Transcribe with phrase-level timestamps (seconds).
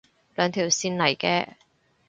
[0.33, 1.49] 兩條線嚟嘅